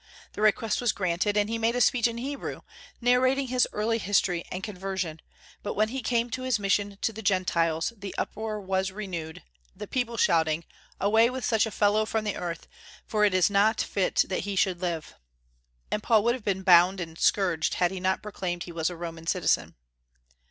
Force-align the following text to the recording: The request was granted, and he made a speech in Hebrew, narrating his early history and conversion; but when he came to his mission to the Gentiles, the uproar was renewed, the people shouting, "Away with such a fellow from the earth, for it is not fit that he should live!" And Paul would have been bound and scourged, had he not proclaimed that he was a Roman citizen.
The 0.33 0.41
request 0.41 0.81
was 0.81 0.93
granted, 0.93 1.37
and 1.37 1.47
he 1.47 1.59
made 1.59 1.75
a 1.75 1.79
speech 1.79 2.07
in 2.07 2.17
Hebrew, 2.17 2.61
narrating 3.01 3.49
his 3.49 3.67
early 3.71 3.99
history 3.99 4.43
and 4.51 4.63
conversion; 4.63 5.21
but 5.61 5.75
when 5.75 5.89
he 5.89 6.01
came 6.01 6.31
to 6.31 6.41
his 6.41 6.57
mission 6.57 6.97
to 7.01 7.13
the 7.13 7.21
Gentiles, 7.21 7.93
the 7.95 8.15
uproar 8.17 8.59
was 8.59 8.91
renewed, 8.91 9.43
the 9.75 9.85
people 9.85 10.17
shouting, 10.17 10.65
"Away 10.99 11.29
with 11.29 11.45
such 11.45 11.67
a 11.67 11.69
fellow 11.69 12.07
from 12.07 12.23
the 12.23 12.35
earth, 12.35 12.67
for 13.05 13.25
it 13.25 13.35
is 13.35 13.51
not 13.51 13.79
fit 13.79 14.25
that 14.27 14.39
he 14.39 14.55
should 14.55 14.81
live!" 14.81 15.13
And 15.91 16.01
Paul 16.01 16.23
would 16.23 16.33
have 16.33 16.43
been 16.43 16.63
bound 16.63 16.99
and 16.99 17.15
scourged, 17.19 17.75
had 17.75 17.91
he 17.91 17.99
not 17.99 18.23
proclaimed 18.23 18.61
that 18.63 18.65
he 18.65 18.71
was 18.71 18.89
a 18.89 18.95
Roman 18.97 19.27
citizen. 19.27 19.75